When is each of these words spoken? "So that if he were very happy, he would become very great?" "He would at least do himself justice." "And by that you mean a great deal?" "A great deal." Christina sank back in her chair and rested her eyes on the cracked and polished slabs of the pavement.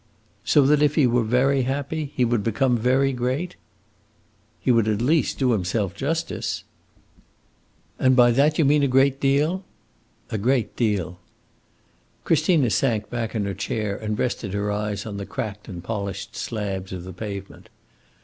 "So 0.43 0.63
that 0.63 0.81
if 0.81 0.95
he 0.95 1.05
were 1.05 1.21
very 1.21 1.61
happy, 1.61 2.11
he 2.15 2.25
would 2.25 2.43
become 2.43 2.75
very 2.75 3.13
great?" 3.13 3.55
"He 4.59 4.71
would 4.71 4.87
at 4.87 4.99
least 4.99 5.37
do 5.37 5.51
himself 5.51 5.93
justice." 5.93 6.63
"And 7.99 8.15
by 8.15 8.31
that 8.31 8.57
you 8.57 8.65
mean 8.65 8.81
a 8.81 8.87
great 8.87 9.19
deal?" 9.19 9.63
"A 10.31 10.39
great 10.39 10.75
deal." 10.75 11.19
Christina 12.23 12.71
sank 12.71 13.11
back 13.11 13.35
in 13.35 13.45
her 13.45 13.53
chair 13.53 13.95
and 13.95 14.17
rested 14.17 14.55
her 14.55 14.71
eyes 14.71 15.05
on 15.05 15.17
the 15.17 15.25
cracked 15.27 15.67
and 15.67 15.83
polished 15.83 16.35
slabs 16.35 16.91
of 16.93 17.03
the 17.03 17.13
pavement. 17.13 17.69